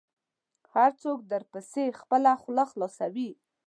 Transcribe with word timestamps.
هر 0.73 0.91
څوک 1.01 1.17
درپسې 1.31 1.85
خپله 1.99 2.31
خوله 2.41 2.63
خلاصوي. 2.71 3.29